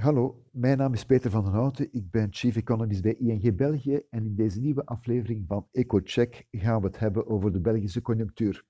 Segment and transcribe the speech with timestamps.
[0.00, 1.92] Hallo, mijn naam is Peter van den Houten.
[1.92, 6.80] Ik ben Chief Economist bij ING België en in deze nieuwe aflevering van EcoCheck gaan
[6.80, 8.64] we het hebben over de Belgische conjunctuur.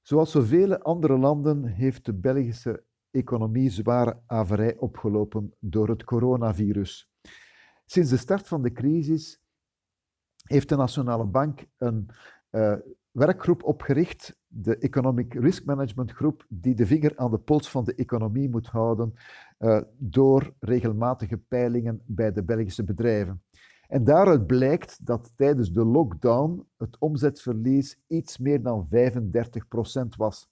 [0.00, 7.10] Zoals zoveel andere landen heeft de Belgische economie zware averij opgelopen door het coronavirus.
[7.84, 9.42] Sinds de start van de crisis
[10.42, 12.08] heeft de Nationale Bank een
[12.50, 12.76] uh,
[13.12, 17.94] werkgroep opgericht, de Economic Risk Management Groep, die de vinger aan de pols van de
[17.94, 19.14] economie moet houden
[19.58, 23.42] uh, door regelmatige peilingen bij de Belgische bedrijven.
[23.88, 30.50] En daaruit blijkt dat tijdens de lockdown het omzetverlies iets meer dan 35% was.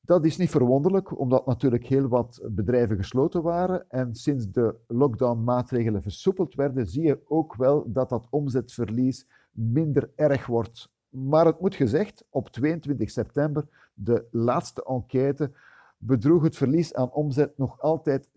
[0.00, 3.90] Dat is niet verwonderlijk, omdat natuurlijk heel wat bedrijven gesloten waren.
[3.90, 10.46] En sinds de lockdown-maatregelen versoepeld werden, zie je ook wel dat dat omzetverlies minder erg
[10.46, 10.90] wordt.
[11.12, 15.50] Maar het moet gezegd, op 22 september, de laatste enquête,
[15.98, 18.30] bedroeg het verlies aan omzet nog altijd 14%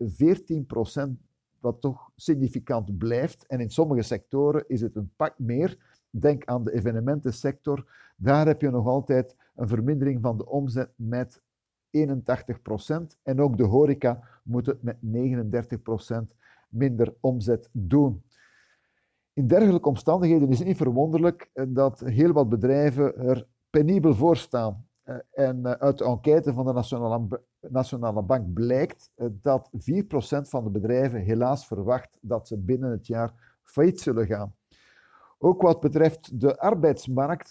[1.60, 3.46] wat toch significant blijft.
[3.46, 5.76] En in sommige sectoren is het een pak meer.
[6.10, 7.86] Denk aan de evenementensector.
[8.16, 11.42] Daar heb je nog altijd een vermindering van de omzet met
[11.90, 16.36] 81% En ook de horeca moet het met 39%
[16.68, 18.22] minder omzet doen.
[19.36, 24.36] In dergelijke omstandigheden is het niet verwonderlijk eh, dat heel wat bedrijven er penibel voor
[24.36, 24.86] staan.
[25.02, 29.10] Eh, en eh, uit de enquête van de Nationale, Bank blijkt
[29.42, 34.54] dat 4% van de bedrijven helaas verwacht dat ze binnen het jaar failliet zullen gaan.
[35.38, 37.48] Ook wat betreft de arbeidsmarkt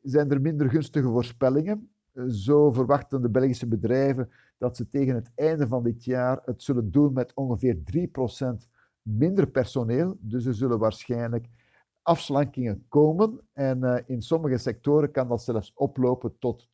[0.00, 1.90] zijn er minder gunstige voorspellingen.
[2.28, 6.90] Zo verwachten de Belgische bedrijven dat ze tegen het einde van dit jaar het zullen
[6.90, 8.68] doen met ongeveer 3%
[9.02, 11.46] minder personeel, dus er zullen waarschijnlijk
[12.02, 13.40] afslankingen komen.
[13.52, 16.70] En uh, in sommige sectoren kan dat zelfs oplopen tot 20%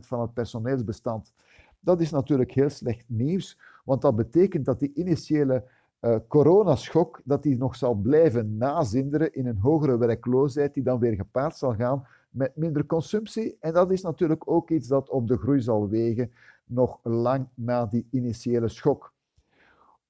[0.00, 1.32] van het personeelsbestand.
[1.80, 5.64] Dat is natuurlijk heel slecht nieuws, want dat betekent dat die initiële
[6.00, 11.14] uh, coronaschok dat die nog zal blijven nazinderen in een hogere werkloosheid, die dan weer
[11.14, 13.56] gepaard zal gaan met minder consumptie.
[13.60, 16.32] En dat is natuurlijk ook iets dat op de groei zal wegen,
[16.64, 19.12] nog lang na die initiële schok.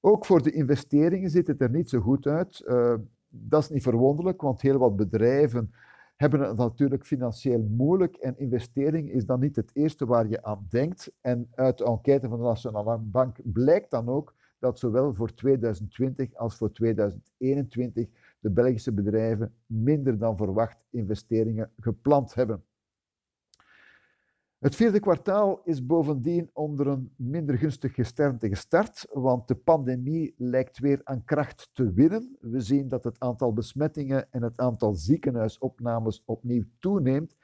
[0.01, 2.63] Ook voor de investeringen ziet het er niet zo goed uit.
[2.65, 2.95] Uh,
[3.29, 5.71] dat is niet verwonderlijk, want heel wat bedrijven
[6.19, 10.65] hebben het natuurlijk financieel moeilijk en investering is dan niet het eerste waar je aan
[10.69, 11.11] denkt.
[11.21, 16.35] En uit de enquête van de Nationale Bank blijkt dan ook dat zowel voor 2020
[16.35, 18.07] als voor 2021
[18.39, 22.63] de Belgische bedrijven minder dan verwacht investeringen gepland hebben.
[24.59, 30.79] Het vierde kwartaal is bovendien onder een minder gunstig gesternte gestart, want de pandemie lijkt
[30.79, 32.37] weer aan kracht te winnen.
[32.39, 37.35] We zien dat het aantal besmettingen en het aantal ziekenhuisopnames opnieuw toeneemt.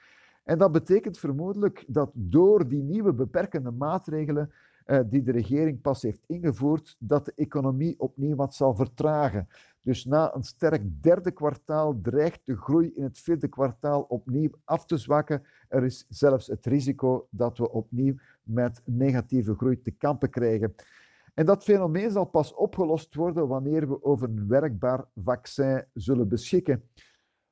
[0.43, 4.51] En dat betekent vermoedelijk dat door die nieuwe beperkende maatregelen
[4.85, 9.47] uh, die de regering pas heeft ingevoerd, dat de economie opnieuw wat zal vertragen.
[9.85, 14.85] Dus na een sterk derde kwartaal dreigt de groei in het vierde kwartaal opnieuw af
[14.85, 15.43] te zwakken.
[15.67, 20.75] Er is zelfs het risico dat we opnieuw met negatieve groei te kampen krijgen.
[21.33, 26.83] En dat fenomeen zal pas opgelost worden wanneer we over een werkbaar vaccin zullen beschikken.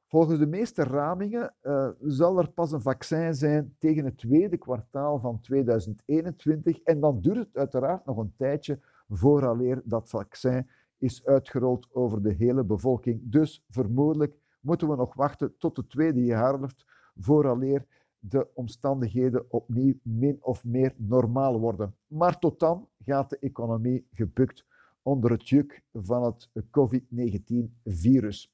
[0.07, 5.19] Volgens de meeste ramingen uh, zal er pas een vaccin zijn tegen het tweede kwartaal
[5.19, 6.81] van 2021.
[6.81, 10.67] En dan duurt het uiteraard nog een tijdje vooraleer dat vaccin
[11.03, 13.21] is uitgerold over de hele bevolking.
[13.23, 17.85] Dus vermoedelijk moeten we nog wachten tot de tweede jaarhelft vooraleer
[18.19, 21.95] de omstandigheden opnieuw min of meer normaal worden.
[22.07, 24.65] Maar tot dan gaat de economie gebukt
[25.01, 28.53] onder het juk van het COVID-19-virus.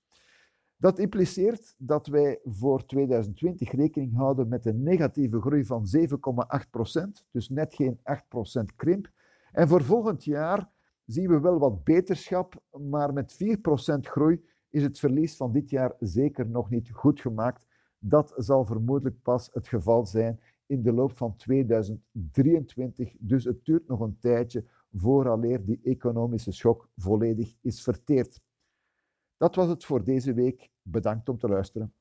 [0.78, 7.50] Dat impliceert dat wij voor 2020 rekening houden met een negatieve groei van 7,8%, dus
[7.50, 8.02] net geen 8%
[8.76, 9.12] krimp.
[9.52, 10.70] En voor volgend jaar
[11.10, 15.96] zien we wel wat beterschap, maar met 4% groei is het verlies van dit jaar
[16.00, 17.68] zeker nog niet goed gemaakt.
[18.00, 23.16] Dat zal vermoedelijk pas het geval zijn in de loop van 2023.
[23.20, 28.42] Dus het duurt nog een tijdje vooraleer die economische schok volledig is verteerd.
[29.38, 30.70] Dat was het voor deze week.
[30.82, 31.94] Bedankt om te luisteren.